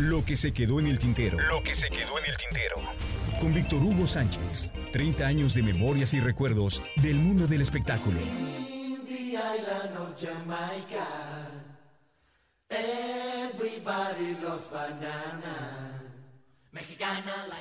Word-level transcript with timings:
Lo 0.00 0.24
que 0.24 0.34
se 0.34 0.50
quedó 0.50 0.80
en 0.80 0.86
el 0.86 0.98
tintero. 0.98 1.38
Lo 1.38 1.62
que 1.62 1.74
se 1.74 1.90
quedó 1.90 2.18
en 2.18 2.24
el 2.24 2.34
tintero. 2.34 2.76
Con 3.38 3.52
Víctor 3.52 3.82
Hugo 3.82 4.06
Sánchez. 4.06 4.72
30 4.94 5.26
años 5.26 5.52
de 5.52 5.62
memorias 5.62 6.14
y 6.14 6.20
recuerdos 6.20 6.82
del 7.02 7.16
mundo 7.16 7.46
del 7.46 7.60
espectáculo. 7.60 8.18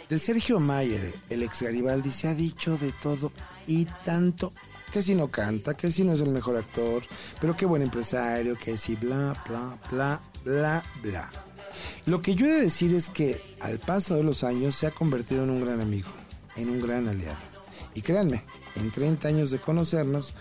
De 0.07 0.17
Sergio 0.17 0.61
Mayer, 0.61 1.13
el 1.29 1.43
ex 1.43 1.61
Garibaldi, 1.61 2.09
se 2.09 2.29
ha 2.29 2.33
dicho 2.33 2.77
de 2.77 2.93
todo 2.93 3.33
y 3.67 3.83
tanto 4.05 4.53
que 4.93 5.03
si 5.03 5.13
no 5.13 5.27
canta, 5.27 5.73
que 5.73 5.91
si 5.91 6.05
no 6.05 6.13
es 6.13 6.21
el 6.21 6.29
mejor 6.29 6.55
actor, 6.55 7.03
pero 7.41 7.57
qué 7.57 7.65
buen 7.65 7.81
empresario, 7.81 8.55
que 8.57 8.77
si 8.77 8.95
bla, 8.95 9.43
bla, 9.45 9.77
bla, 9.91 10.21
bla, 10.45 10.83
bla. 11.03 11.29
Lo 12.05 12.21
que 12.21 12.35
yo 12.35 12.45
he 12.45 12.51
de 12.51 12.61
decir 12.61 12.93
es 12.93 13.09
que 13.09 13.41
al 13.59 13.79
paso 13.79 14.15
de 14.15 14.23
los 14.23 14.43
años 14.43 14.75
se 14.75 14.87
ha 14.87 14.91
convertido 14.91 15.43
en 15.43 15.49
un 15.49 15.61
gran 15.63 15.81
amigo, 15.81 16.09
en 16.55 16.69
un 16.69 16.81
gran 16.81 17.07
aliado. 17.07 17.37
Y 17.93 18.01
créanme, 18.01 18.43
en 18.75 18.91
30 18.91 19.27
años 19.27 19.51
de 19.51 19.59
conocernos, 19.59 20.33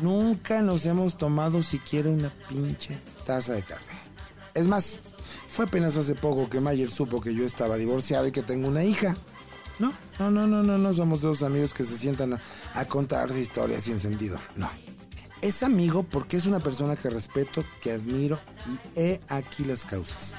nunca 0.00 0.62
nos 0.62 0.86
hemos 0.86 1.16
tomado 1.16 1.62
siquiera 1.62 2.10
una 2.10 2.32
pinche 2.48 2.98
taza 3.26 3.54
de 3.54 3.62
carne. 3.62 3.86
Es 4.54 4.68
más, 4.68 4.98
fue 5.48 5.64
apenas 5.64 5.96
hace 5.96 6.14
poco 6.14 6.48
que 6.48 6.60
Mayer 6.60 6.90
supo 6.90 7.20
que 7.20 7.34
yo 7.34 7.44
estaba 7.44 7.76
divorciado 7.76 8.26
y 8.26 8.32
que 8.32 8.42
tengo 8.42 8.68
una 8.68 8.84
hija. 8.84 9.16
No, 9.78 9.92
no, 10.18 10.30
no, 10.30 10.46
no, 10.46 10.62
no, 10.62 10.78
no 10.78 10.94
somos 10.94 11.22
dos 11.22 11.42
amigos 11.42 11.72
que 11.72 11.84
se 11.84 11.96
sientan 11.96 12.34
a, 12.34 12.40
a 12.74 12.84
contarse 12.84 13.40
historias 13.40 13.84
sin 13.84 13.98
sentido. 13.98 14.38
No. 14.56 14.70
Es 15.42 15.64
amigo 15.64 16.04
porque 16.04 16.36
es 16.36 16.46
una 16.46 16.60
persona 16.60 16.94
que 16.94 17.10
respeto, 17.10 17.64
que 17.80 17.90
admiro 17.90 18.38
y 18.64 19.00
he 19.00 19.20
aquí 19.28 19.64
las 19.64 19.84
causas. 19.84 20.36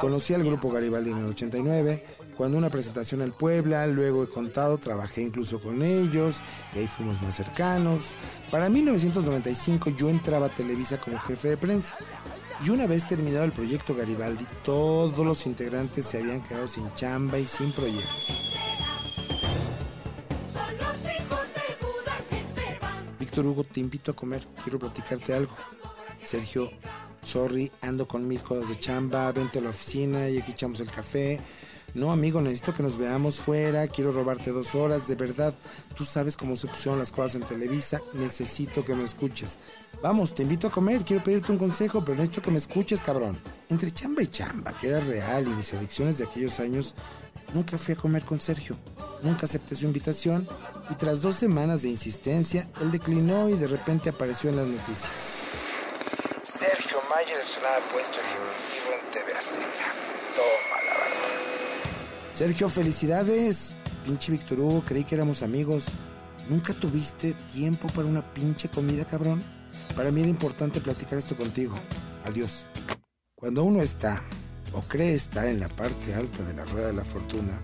Conocí 0.00 0.34
al 0.34 0.44
grupo 0.44 0.70
Garibaldi 0.70 1.10
en 1.10 1.18
el 1.18 1.26
89, 1.26 2.04
cuando 2.36 2.56
una 2.56 2.70
presentación 2.70 3.20
al 3.20 3.32
Puebla, 3.32 3.84
luego 3.88 4.22
he 4.22 4.28
contado, 4.28 4.78
trabajé 4.78 5.22
incluso 5.22 5.60
con 5.60 5.82
ellos 5.82 6.40
y 6.72 6.78
ahí 6.78 6.86
fuimos 6.86 7.20
más 7.20 7.34
cercanos. 7.34 8.14
Para 8.52 8.68
1995 8.68 9.90
yo 9.90 10.08
entraba 10.08 10.46
a 10.46 10.54
Televisa 10.54 11.00
como 11.00 11.18
jefe 11.18 11.48
de 11.48 11.56
prensa. 11.56 11.96
Y 12.64 12.70
una 12.70 12.86
vez 12.86 13.08
terminado 13.08 13.44
el 13.44 13.52
proyecto 13.52 13.94
Garibaldi, 13.94 14.46
todos 14.64 15.26
los 15.26 15.46
integrantes 15.46 16.06
se 16.06 16.18
habían 16.18 16.42
quedado 16.42 16.68
sin 16.68 16.94
chamba 16.94 17.40
y 17.40 17.46
sin 17.46 17.72
proyectos. 17.72 18.38
Hugo, 23.46 23.64
te 23.64 23.80
invito 23.80 24.12
a 24.12 24.16
comer, 24.16 24.46
quiero 24.62 24.78
platicarte 24.78 25.34
algo. 25.34 25.54
Sergio, 26.22 26.70
sorry, 27.22 27.70
ando 27.80 28.06
con 28.08 28.26
mil 28.26 28.42
cosas 28.42 28.68
de 28.68 28.78
chamba, 28.78 29.30
vente 29.32 29.58
a 29.58 29.62
la 29.62 29.70
oficina 29.70 30.28
y 30.28 30.38
aquí 30.38 30.52
echamos 30.52 30.80
el 30.80 30.90
café. 30.90 31.40
No, 31.94 32.12
amigo, 32.12 32.40
necesito 32.42 32.74
que 32.74 32.82
nos 32.82 32.98
veamos 32.98 33.40
fuera, 33.40 33.88
quiero 33.88 34.12
robarte 34.12 34.50
dos 34.50 34.74
horas, 34.74 35.08
de 35.08 35.14
verdad. 35.14 35.54
Tú 35.96 36.04
sabes 36.04 36.36
cómo 36.36 36.56
se 36.56 36.68
pusieron 36.68 36.98
las 36.98 37.10
cosas 37.10 37.36
en 37.36 37.42
Televisa, 37.42 38.02
necesito 38.12 38.84
que 38.84 38.94
me 38.94 39.04
escuches. 39.04 39.58
Vamos, 40.02 40.34
te 40.34 40.42
invito 40.42 40.68
a 40.68 40.70
comer, 40.70 41.02
quiero 41.02 41.24
pedirte 41.24 41.50
un 41.50 41.58
consejo, 41.58 42.04
pero 42.04 42.16
necesito 42.16 42.42
que 42.42 42.50
me 42.50 42.58
escuches, 42.58 43.00
cabrón. 43.00 43.38
Entre 43.70 43.90
chamba 43.90 44.22
y 44.22 44.26
chamba, 44.26 44.76
que 44.76 44.88
era 44.88 45.00
real, 45.00 45.46
y 45.46 45.50
mis 45.50 45.72
adicciones 45.72 46.18
de 46.18 46.24
aquellos 46.24 46.60
años, 46.60 46.94
nunca 47.54 47.78
fui 47.78 47.94
a 47.94 47.96
comer 47.96 48.22
con 48.24 48.38
Sergio. 48.40 48.76
Nunca 49.22 49.46
acepté 49.46 49.74
su 49.74 49.84
invitación 49.84 50.48
y 50.90 50.94
tras 50.94 51.22
dos 51.22 51.36
semanas 51.36 51.82
de 51.82 51.88
insistencia, 51.88 52.68
él 52.80 52.90
declinó 52.90 53.48
y 53.48 53.54
de 53.54 53.66
repente 53.66 54.10
apareció 54.10 54.50
en 54.50 54.56
las 54.56 54.68
noticias. 54.68 55.44
Sergio 56.42 56.98
Mayer 57.10 57.42
sonaba 57.42 57.88
puesto 57.88 58.18
ejecutivo 58.20 58.94
en 59.02 59.10
TV 59.10 59.36
Azteca. 59.36 59.94
Toma 60.34 60.82
la 60.86 60.98
barba. 60.98 61.28
Sergio, 62.32 62.68
felicidades. 62.68 63.74
Pinche 64.04 64.32
Víctor 64.32 64.60
Hugo, 64.60 64.82
creí 64.86 65.04
que 65.04 65.16
éramos 65.16 65.42
amigos. 65.42 65.86
¿Nunca 66.48 66.72
tuviste 66.72 67.34
tiempo 67.52 67.88
para 67.88 68.08
una 68.08 68.22
pinche 68.32 68.68
comida, 68.68 69.04
cabrón? 69.04 69.42
Para 69.94 70.10
mí 70.10 70.20
era 70.20 70.30
importante 70.30 70.80
platicar 70.80 71.18
esto 71.18 71.36
contigo. 71.36 71.74
Adiós. 72.24 72.66
Cuando 73.34 73.64
uno 73.64 73.82
está, 73.82 74.22
o 74.72 74.80
cree 74.80 75.14
estar 75.14 75.46
en 75.46 75.60
la 75.60 75.68
parte 75.68 76.14
alta 76.14 76.42
de 76.44 76.54
la 76.54 76.64
rueda 76.64 76.86
de 76.86 76.92
la 76.94 77.04
fortuna, 77.04 77.60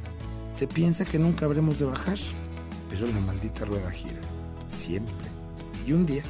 se 0.54 0.66
piensa 0.66 1.04
que 1.04 1.19
nunca 1.19 1.44
habremos 1.44 1.78
de 1.78 1.87
bajar. 1.87 2.19
Pero 2.88 3.06
la 3.09 3.20
maldita 3.20 3.65
rueda 3.65 3.91
gira. 3.91 4.20
Siempre. 4.65 5.26
Y 5.87 5.92
un 5.92 6.06
día, 6.06 6.22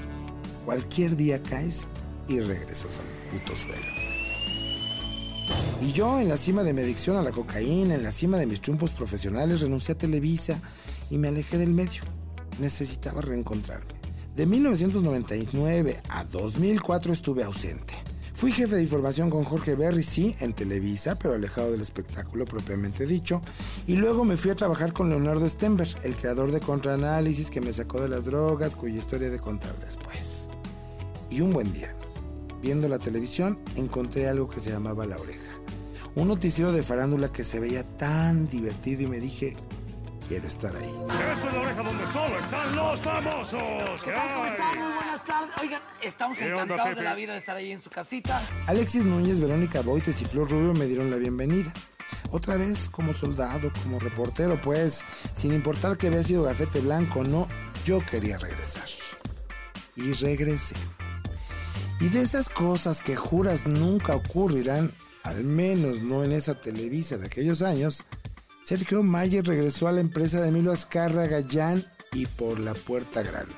cualquier 0.64 1.14
día 1.14 1.42
caes 1.42 1.88
y 2.26 2.40
regresas 2.40 3.00
al 3.00 3.38
puto 3.38 3.54
suelo. 3.54 3.82
Y 5.82 5.92
yo, 5.92 6.18
en 6.18 6.28
la 6.28 6.38
cima 6.38 6.62
de 6.62 6.72
mi 6.72 6.80
adicción 6.80 7.16
a 7.16 7.22
la 7.22 7.30
cocaína, 7.30 7.94
en 7.94 8.02
la 8.02 8.12
cima 8.12 8.38
de 8.38 8.46
mis 8.46 8.62
triunfos 8.62 8.92
profesionales, 8.92 9.60
renuncié 9.60 9.94
a 9.94 9.98
Televisa 9.98 10.60
y 11.10 11.18
me 11.18 11.28
alejé 11.28 11.58
del 11.58 11.70
medio. 11.70 12.02
Necesitaba 12.58 13.20
reencontrarme. 13.20 13.92
De 14.34 14.46
1999 14.46 16.00
a 16.08 16.24
2004 16.24 17.12
estuve 17.12 17.44
ausente. 17.44 17.94
Fui 18.44 18.52
jefe 18.52 18.76
de 18.76 18.82
información 18.82 19.30
con 19.30 19.42
Jorge 19.42 19.74
Berry, 19.74 20.02
sí, 20.02 20.36
en 20.38 20.52
Televisa, 20.52 21.18
pero 21.18 21.32
alejado 21.32 21.72
del 21.72 21.80
espectáculo 21.80 22.44
propiamente 22.44 23.06
dicho. 23.06 23.40
Y 23.86 23.96
luego 23.96 24.22
me 24.26 24.36
fui 24.36 24.50
a 24.50 24.54
trabajar 24.54 24.92
con 24.92 25.08
Leonardo 25.08 25.48
Stenberg, 25.48 25.88
el 26.02 26.14
creador 26.14 26.52
de 26.52 26.60
Contraanálisis 26.60 27.50
que 27.50 27.62
me 27.62 27.72
sacó 27.72 28.02
de 28.02 28.10
las 28.10 28.26
drogas, 28.26 28.76
cuya 28.76 28.98
historia 28.98 29.28
he 29.28 29.30
de 29.30 29.38
contar 29.38 29.74
después. 29.78 30.50
Y 31.30 31.40
un 31.40 31.54
buen 31.54 31.72
día, 31.72 31.94
viendo 32.60 32.86
la 32.86 32.98
televisión, 32.98 33.58
encontré 33.76 34.28
algo 34.28 34.50
que 34.50 34.60
se 34.60 34.72
llamaba 34.72 35.06
La 35.06 35.16
Oreja. 35.16 35.58
Un 36.14 36.28
noticiero 36.28 36.70
de 36.70 36.82
farándula 36.82 37.32
que 37.32 37.44
se 37.44 37.60
veía 37.60 37.82
tan 37.96 38.46
divertido 38.50 39.04
y 39.04 39.06
me 39.06 39.20
dije, 39.20 39.56
quiero 40.28 40.48
estar 40.48 40.76
ahí. 40.76 40.94
Esta 41.32 41.48
es 41.48 41.54
la 41.54 41.60
oreja 41.62 41.82
donde 41.82 42.06
solo 42.08 42.38
están 42.38 42.76
los 42.76 43.00
famosos. 43.00 44.04
¿Qué 44.04 44.12
tal? 44.12 44.34
¿Cómo 44.34 44.44
están? 44.44 44.78
Muy 44.78 44.92
buenas 44.92 45.24
tardes. 45.24 45.50
Oigan, 45.62 45.80
estamos 46.02 46.36
¿Qué 46.36 46.52
onda, 46.52 46.64
encantados 46.64 46.96
de 46.96 47.02
la 47.02 47.14
vida 47.14 47.32
de 47.32 47.38
estar 47.38 47.56
ahí 47.56 47.72
en 47.72 47.80
su 47.80 47.90
casita. 47.90 48.42
Alexis 48.66 49.04
Núñez, 49.04 49.40
Verónica 49.40 49.80
Boites 49.80 50.20
y 50.22 50.24
Flor 50.24 50.50
Rubio 50.50 50.74
me 50.74 50.86
dieron 50.86 51.10
la 51.10 51.16
bienvenida. 51.16 51.72
Otra 52.30 52.56
vez 52.56 52.88
como 52.88 53.12
soldado, 53.12 53.70
como 53.82 53.98
reportero, 53.98 54.60
pues, 54.60 55.04
sin 55.34 55.52
importar 55.52 55.96
que 55.96 56.08
había 56.08 56.22
sido 56.22 56.42
gafete 56.42 56.80
blanco 56.80 57.20
o 57.20 57.24
no, 57.24 57.48
yo 57.84 58.00
quería 58.04 58.38
regresar. 58.38 58.88
Y 59.96 60.12
regresé. 60.12 60.76
Y 62.00 62.08
de 62.08 62.22
esas 62.22 62.48
cosas 62.48 63.00
que 63.00 63.16
juras 63.16 63.66
nunca 63.66 64.16
ocurrirán, 64.16 64.92
al 65.22 65.44
menos 65.44 66.00
no 66.00 66.24
en 66.24 66.32
esa 66.32 66.60
Televisa 66.60 67.16
de 67.16 67.26
aquellos 67.26 67.62
años, 67.62 68.04
Sergio 68.64 69.02
Mayer 69.02 69.46
regresó 69.46 69.88
a 69.88 69.92
la 69.92 70.00
empresa 70.00 70.40
de 70.40 70.48
Emilio 70.48 70.72
Azcárraga 70.72 71.40
Gallán 71.40 71.84
y 72.12 72.26
por 72.26 72.58
la 72.58 72.74
puerta 72.74 73.22
grande. 73.22 73.54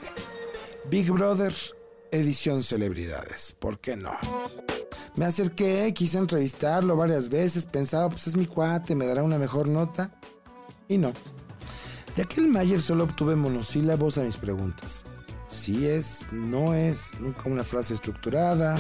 Big 0.91 1.11
Brother, 1.11 1.55
edición 2.11 2.63
celebridades, 2.63 3.55
¿por 3.59 3.79
qué 3.79 3.97
no? 3.97 4.13
Me 5.17 5.25
acerqué, 5.25 5.93
quise 5.95 6.19
entrevistarlo 6.19 6.97
varias 6.97 7.29
veces, 7.29 7.65
pensaba, 7.65 8.11
pues 8.11 8.27
es 8.27 8.37
mi 8.37 8.47
cuate, 8.47 8.95
me 8.95 9.07
dará 9.07 9.23
una 9.23 9.39
mejor 9.39 9.67
nota. 9.67 10.11
Y 10.89 10.99
no. 10.99 11.13
De 12.15 12.23
aquel 12.23 12.49
Mayer 12.49 12.81
solo 12.81 13.05
obtuve 13.05 13.35
monosílabos 13.35 14.19
a 14.19 14.23
mis 14.23 14.37
preguntas. 14.37 15.05
Sí 15.51 15.87
es, 15.87 16.27
no 16.33 16.75
es, 16.75 17.13
nunca 17.19 17.43
una 17.47 17.65
frase 17.65 17.95
estructurada. 17.95 18.79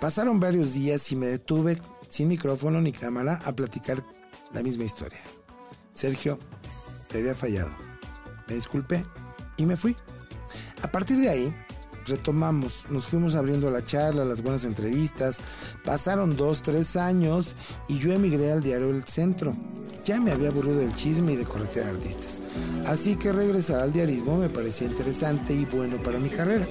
Pasaron 0.00 0.38
varios 0.38 0.74
días 0.74 1.10
y 1.12 1.16
me 1.16 1.26
detuve 1.26 1.78
sin 2.08 2.28
micrófono 2.28 2.80
ni 2.80 2.92
cámara 2.92 3.40
a 3.44 3.52
platicar 3.52 4.04
la 4.52 4.62
misma 4.62 4.84
historia. 4.84 5.20
Sergio, 5.92 6.38
te 7.08 7.18
había 7.18 7.34
fallado. 7.34 7.85
Me 8.46 8.54
disculpé 8.54 9.04
y 9.56 9.66
me 9.66 9.76
fui. 9.76 9.96
A 10.82 10.90
partir 10.90 11.18
de 11.18 11.28
ahí, 11.28 11.54
retomamos, 12.06 12.84
nos 12.90 13.06
fuimos 13.06 13.34
abriendo 13.34 13.70
la 13.70 13.84
charla, 13.84 14.24
las 14.24 14.42
buenas 14.42 14.64
entrevistas. 14.64 15.40
Pasaron 15.84 16.36
dos, 16.36 16.62
tres 16.62 16.96
años 16.96 17.56
y 17.88 17.98
yo 17.98 18.12
emigré 18.12 18.52
al 18.52 18.62
diario 18.62 18.90
El 18.90 19.04
Centro. 19.04 19.54
Ya 20.04 20.20
me 20.20 20.30
había 20.30 20.50
aburrido 20.50 20.78
del 20.78 20.94
chisme 20.94 21.32
y 21.32 21.36
de 21.36 21.44
corretear 21.44 21.88
artistas. 21.88 22.40
Así 22.86 23.16
que 23.16 23.32
regresar 23.32 23.80
al 23.80 23.92
diarismo 23.92 24.36
me 24.36 24.48
parecía 24.48 24.86
interesante 24.86 25.52
y 25.52 25.64
bueno 25.64 26.00
para 26.02 26.20
mi 26.20 26.28
carrera. 26.28 26.66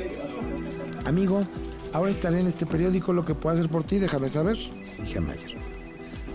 Amigo, 1.05 1.45
ahora 1.91 2.11
estaré 2.11 2.39
en 2.39 2.47
este 2.47 2.65
periódico, 2.65 3.11
lo 3.11 3.25
que 3.25 3.35
pueda 3.35 3.57
hacer 3.57 3.69
por 3.69 3.83
ti, 3.83 3.99
déjame 3.99 4.29
saber, 4.29 4.57
dije 4.99 5.17
a 5.17 5.21
Mayer. 5.21 5.57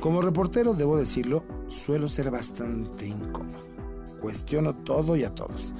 Como 0.00 0.22
reportero, 0.22 0.74
debo 0.74 0.96
decirlo, 0.96 1.44
suelo 1.68 2.08
ser 2.08 2.30
bastante 2.30 3.06
incómodo. 3.06 3.79
Cuestiono 4.20 4.74
todo 4.74 5.16
y 5.16 5.24
a 5.24 5.34
todos. 5.34 5.74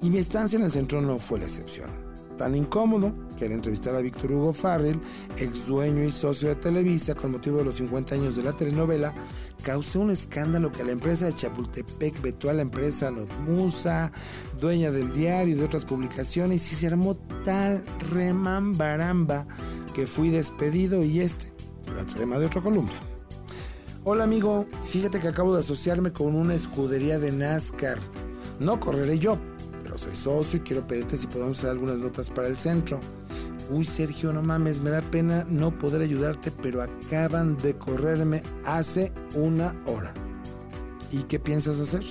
Y 0.00 0.10
mi 0.10 0.18
estancia 0.18 0.58
en 0.58 0.64
el 0.64 0.70
centro 0.72 1.00
no 1.00 1.18
fue 1.18 1.38
la 1.38 1.46
excepción. 1.46 1.90
tan 2.38 2.56
incómodo 2.56 3.14
que 3.38 3.44
al 3.44 3.52
entrevistar 3.52 3.94
a 3.94 4.00
Víctor 4.00 4.32
Hugo 4.32 4.52
Farrell, 4.52 4.98
ex 5.36 5.66
dueño 5.66 6.02
y 6.02 6.10
socio 6.10 6.48
de 6.48 6.56
Televisa 6.56 7.14
con 7.14 7.30
motivo 7.30 7.58
de 7.58 7.64
los 7.64 7.76
50 7.76 8.14
años 8.14 8.34
de 8.34 8.42
la 8.42 8.52
telenovela, 8.52 9.14
causó 9.62 10.00
un 10.00 10.10
escándalo 10.10 10.72
que 10.72 10.82
la 10.82 10.92
empresa 10.92 11.26
de 11.26 11.34
Chapultepec 11.34 12.20
vetó 12.20 12.50
a 12.50 12.54
la 12.54 12.62
empresa 12.62 13.10
Notmusa, 13.10 14.10
dueña 14.58 14.90
del 14.90 15.12
diario 15.12 15.54
y 15.54 15.58
de 15.58 15.64
otras 15.64 15.84
publicaciones, 15.84 16.72
y 16.72 16.74
se 16.74 16.86
armó 16.88 17.14
tal 17.44 17.84
remambaramba 18.10 19.46
que 19.94 20.06
fui 20.06 20.30
despedido 20.30 21.04
y 21.04 21.20
este 21.20 21.52
será 21.82 22.04
tema 22.04 22.38
de 22.38 22.46
otra 22.46 22.62
columna. 22.62 23.11
Hola 24.04 24.24
amigo, 24.24 24.66
fíjate 24.82 25.20
que 25.20 25.28
acabo 25.28 25.54
de 25.54 25.60
asociarme 25.60 26.12
con 26.12 26.34
una 26.34 26.56
escudería 26.56 27.20
de 27.20 27.30
NASCAR. 27.30 27.98
No 28.58 28.80
correré 28.80 29.20
yo, 29.20 29.38
pero 29.84 29.96
soy 29.96 30.16
socio 30.16 30.58
y 30.58 30.62
quiero 30.62 30.84
pedirte 30.84 31.16
si 31.16 31.28
podemos 31.28 31.58
hacer 31.58 31.70
algunas 31.70 31.98
notas 31.98 32.28
para 32.28 32.48
el 32.48 32.56
centro. 32.58 32.98
Uy, 33.70 33.84
Sergio, 33.84 34.32
no 34.32 34.42
mames, 34.42 34.80
me 34.80 34.90
da 34.90 35.02
pena 35.02 35.46
no 35.48 35.72
poder 35.72 36.02
ayudarte, 36.02 36.50
pero 36.50 36.82
acaban 36.82 37.56
de 37.58 37.76
correrme 37.76 38.42
hace 38.64 39.12
una 39.36 39.72
hora. 39.86 40.12
¿Y 41.12 41.22
qué 41.22 41.38
piensas 41.38 41.78
hacer? 41.78 42.02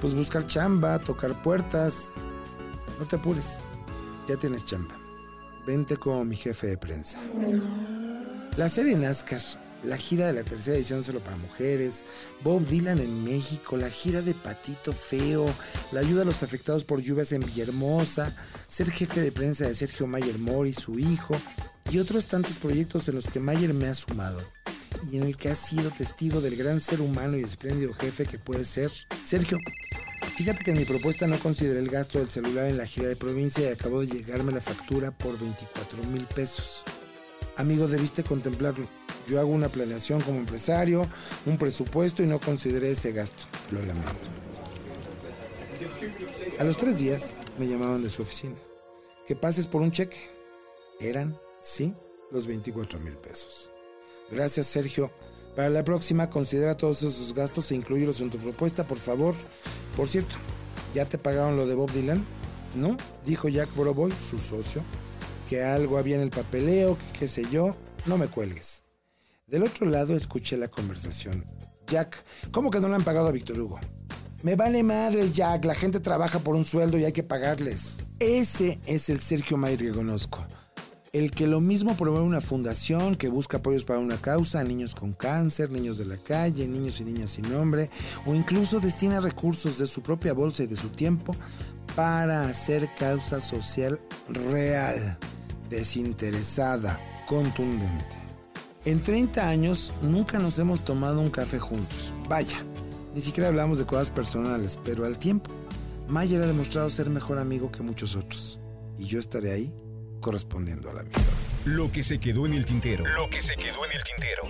Pues 0.00 0.14
buscar 0.14 0.46
chamba, 0.46 0.98
tocar 0.98 1.34
puertas. 1.42 2.10
No 2.98 3.04
te 3.04 3.16
apures, 3.16 3.58
ya 4.26 4.36
tienes 4.36 4.64
chamba. 4.64 4.94
Vente 5.66 5.98
como 5.98 6.24
mi 6.24 6.36
jefe 6.36 6.68
de 6.68 6.78
prensa. 6.78 7.18
La 8.56 8.70
serie 8.70 8.96
NASCAR 8.96 9.65
la 9.84 9.96
gira 9.96 10.26
de 10.26 10.32
la 10.32 10.42
tercera 10.42 10.76
edición 10.76 11.04
solo 11.04 11.20
para 11.20 11.36
mujeres, 11.36 12.04
Bob 12.42 12.66
Dylan 12.66 12.98
en 12.98 13.24
México, 13.24 13.76
la 13.76 13.90
gira 13.90 14.22
de 14.22 14.34
Patito 14.34 14.92
Feo, 14.92 15.46
la 15.92 16.00
ayuda 16.00 16.22
a 16.22 16.24
los 16.24 16.42
afectados 16.42 16.84
por 16.84 17.00
lluvias 17.00 17.32
en 17.32 17.42
Villahermosa, 17.42 18.36
ser 18.68 18.90
jefe 18.90 19.20
de 19.20 19.32
prensa 19.32 19.66
de 19.66 19.74
Sergio 19.74 20.06
Mayer 20.06 20.38
Mori, 20.38 20.72
su 20.72 20.98
hijo, 20.98 21.40
y 21.90 21.98
otros 21.98 22.26
tantos 22.26 22.58
proyectos 22.58 23.08
en 23.08 23.14
los 23.14 23.28
que 23.28 23.40
Mayer 23.40 23.72
me 23.72 23.86
ha 23.86 23.94
sumado 23.94 24.42
y 25.10 25.18
en 25.18 25.24
el 25.24 25.36
que 25.36 25.50
ha 25.50 25.54
sido 25.54 25.90
testigo 25.90 26.40
del 26.40 26.56
gran 26.56 26.80
ser 26.80 27.00
humano 27.00 27.36
y 27.36 27.42
espléndido 27.42 27.92
jefe 27.94 28.26
que 28.26 28.38
puede 28.38 28.64
ser. 28.64 28.90
Sergio, 29.24 29.58
fíjate 30.36 30.64
que 30.64 30.72
en 30.72 30.78
mi 30.78 30.84
propuesta 30.84 31.26
no 31.26 31.38
consideré 31.38 31.78
el 31.78 31.90
gasto 31.90 32.18
del 32.18 32.30
celular 32.30 32.66
en 32.66 32.78
la 32.78 32.86
gira 32.86 33.08
de 33.08 33.16
provincia 33.16 33.68
y 33.68 33.72
acabó 33.72 34.00
de 34.00 34.08
llegarme 34.08 34.52
la 34.52 34.60
factura 34.60 35.10
por 35.10 35.38
24 35.38 36.04
mil 36.04 36.24
pesos. 36.26 36.82
Amigo, 37.56 37.88
debiste 37.88 38.22
contemplarlo. 38.24 38.86
Yo 39.26 39.40
hago 39.40 39.50
una 39.50 39.68
planeación 39.68 40.20
como 40.20 40.38
empresario, 40.38 41.06
un 41.46 41.58
presupuesto 41.58 42.22
y 42.22 42.26
no 42.26 42.40
consideré 42.40 42.92
ese 42.92 43.12
gasto. 43.12 43.44
Lo 43.72 43.80
lamento. 43.80 44.28
A 46.58 46.64
los 46.64 46.76
tres 46.76 46.98
días 46.98 47.36
me 47.58 47.66
llamaban 47.66 48.02
de 48.02 48.10
su 48.10 48.22
oficina. 48.22 48.54
Que 49.26 49.34
pases 49.34 49.66
por 49.66 49.82
un 49.82 49.90
cheque. 49.90 50.16
Eran, 51.00 51.36
sí, 51.60 51.92
los 52.30 52.46
24 52.46 53.00
mil 53.00 53.14
pesos. 53.14 53.70
Gracias, 54.30 54.66
Sergio. 54.66 55.10
Para 55.54 55.70
la 55.70 55.84
próxima, 55.84 56.30
considera 56.30 56.76
todos 56.76 57.02
esos 57.02 57.34
gastos 57.34 57.70
e 57.70 57.74
incluyelos 57.74 58.20
en 58.20 58.30
tu 58.30 58.38
propuesta, 58.38 58.86
por 58.86 58.98
favor. 58.98 59.34
Por 59.96 60.08
cierto, 60.08 60.36
¿ya 60.94 61.06
te 61.06 61.18
pagaron 61.18 61.56
lo 61.56 61.66
de 61.66 61.74
Bob 61.74 61.90
Dylan? 61.90 62.24
¿No? 62.74 62.96
Dijo 63.24 63.48
Jack 63.48 63.74
Broboy, 63.74 64.12
su 64.30 64.38
socio, 64.38 64.82
que 65.48 65.64
algo 65.64 65.98
había 65.98 66.16
en 66.16 66.22
el 66.22 66.30
papeleo, 66.30 66.98
que 66.98 67.18
qué 67.18 67.28
sé 67.28 67.46
yo. 67.50 67.74
No 68.04 68.18
me 68.18 68.28
cuelgues. 68.28 68.85
Del 69.46 69.62
otro 69.62 69.86
lado 69.86 70.16
escuché 70.16 70.56
la 70.56 70.66
conversación. 70.66 71.44
Jack, 71.86 72.24
¿cómo 72.50 72.68
que 72.68 72.80
no 72.80 72.88
le 72.88 72.96
han 72.96 73.04
pagado 73.04 73.28
a 73.28 73.30
Víctor 73.30 73.60
Hugo? 73.60 73.78
Me 74.42 74.56
vale 74.56 74.82
madre, 74.82 75.30
Jack. 75.30 75.64
La 75.64 75.76
gente 75.76 76.00
trabaja 76.00 76.40
por 76.40 76.56
un 76.56 76.64
sueldo 76.64 76.98
y 76.98 77.04
hay 77.04 77.12
que 77.12 77.22
pagarles. 77.22 77.98
Ese 78.18 78.80
es 78.86 79.08
el 79.08 79.20
Sergio 79.20 79.56
Mayer 79.56 79.78
que 79.78 79.92
conozco. 79.92 80.44
El 81.12 81.30
que 81.30 81.46
lo 81.46 81.60
mismo 81.60 81.96
promueve 81.96 82.26
una 82.26 82.40
fundación 82.40 83.14
que 83.14 83.28
busca 83.28 83.58
apoyos 83.58 83.84
para 83.84 84.00
una 84.00 84.16
causa 84.20 84.64
niños 84.64 84.96
con 84.96 85.12
cáncer, 85.12 85.70
niños 85.70 85.98
de 85.98 86.06
la 86.06 86.16
calle, 86.16 86.66
niños 86.66 87.00
y 87.00 87.04
niñas 87.04 87.30
sin 87.30 87.48
nombre, 87.48 87.88
o 88.26 88.34
incluso 88.34 88.80
destina 88.80 89.20
recursos 89.20 89.78
de 89.78 89.86
su 89.86 90.02
propia 90.02 90.32
bolsa 90.32 90.64
y 90.64 90.66
de 90.66 90.74
su 90.74 90.88
tiempo 90.88 91.36
para 91.94 92.48
hacer 92.48 92.90
causa 92.98 93.40
social 93.40 94.00
real, 94.28 95.16
desinteresada, 95.70 97.00
contundente. 97.28 98.25
En 98.86 99.02
30 99.02 99.48
años 99.48 99.92
nunca 100.00 100.38
nos 100.38 100.60
hemos 100.60 100.84
tomado 100.84 101.20
un 101.20 101.28
café 101.28 101.58
juntos. 101.58 102.14
Vaya, 102.28 102.64
ni 103.16 103.20
siquiera 103.20 103.48
hablamos 103.48 103.80
de 103.80 103.84
cosas 103.84 104.10
personales, 104.10 104.78
pero 104.84 105.04
al 105.04 105.18
tiempo, 105.18 105.50
Mayer 106.06 106.40
ha 106.40 106.46
demostrado 106.46 106.88
ser 106.88 107.10
mejor 107.10 107.38
amigo 107.38 107.72
que 107.72 107.82
muchos 107.82 108.14
otros. 108.14 108.60
Y 108.96 109.06
yo 109.06 109.18
estaré 109.18 109.50
ahí 109.50 109.74
correspondiendo 110.20 110.88
a 110.88 110.94
la 110.94 111.00
amistad. 111.00 111.20
Lo 111.64 111.90
que 111.90 112.04
se 112.04 112.20
quedó 112.20 112.46
en 112.46 112.54
el 112.54 112.64
tintero. 112.64 113.04
Lo 113.08 113.28
que 113.28 113.40
se 113.40 113.56
quedó 113.56 113.84
en 113.86 113.90
el 113.90 114.04
tintero. 114.04 114.42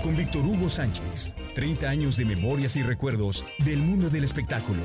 Con 0.00 0.16
Víctor 0.16 0.46
Hugo 0.46 0.70
Sánchez. 0.70 1.34
30 1.56 1.90
años 1.90 2.16
de 2.16 2.24
memorias 2.24 2.76
y 2.76 2.84
recuerdos 2.84 3.44
del 3.64 3.78
mundo 3.78 4.10
del 4.10 4.22
espectáculo. 4.22 4.80